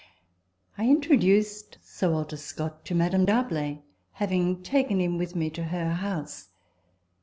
[0.79, 5.65] I introduced Sir Walter Scott to Madame D' Arblay, having taken him with me to
[5.65, 6.49] her house.